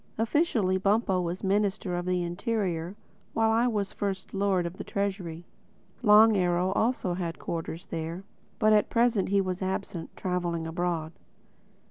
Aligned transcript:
Officially 0.17 0.79
Bumpo 0.79 1.21
was 1.21 1.43
Minister 1.43 1.95
of 1.95 2.05
the 2.07 2.23
Interior; 2.23 2.95
while 3.33 3.51
I 3.51 3.67
was 3.67 3.93
First 3.93 4.33
Lord 4.33 4.65
of 4.65 4.77
the 4.77 4.83
Treasury. 4.83 5.45
Long 6.01 6.35
Arrow 6.35 6.71
also 6.71 7.13
had 7.13 7.37
quarters 7.37 7.85
there; 7.85 8.23
but 8.57 8.73
at 8.73 8.89
present 8.89 9.29
he 9.29 9.41
was 9.41 9.61
absent, 9.61 10.09
traveling 10.17 10.65
abroad. 10.65 11.11